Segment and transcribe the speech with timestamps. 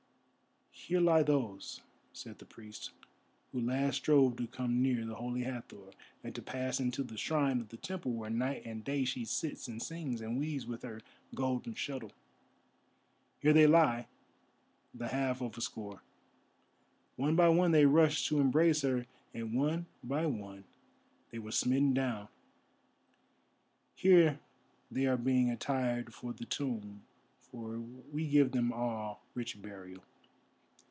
[0.85, 1.79] "Here lie those,"
[2.11, 2.89] said the priest,
[3.51, 5.91] "who last strove to come near the Holy Hathor,
[6.23, 9.67] and to pass into the shrine of the temple where night and day she sits
[9.69, 10.99] and sings and weaves with her
[11.35, 12.11] golden shuttle.
[13.39, 14.07] Here they lie,
[14.93, 16.01] the half of a score.
[17.15, 19.05] One by one they rushed to embrace her,
[19.35, 20.65] and one by one
[21.29, 22.27] they were smitten down.
[23.95, 24.39] Here
[24.89, 27.03] they are being attired for the tomb,
[27.39, 30.03] for we give them all rich burial."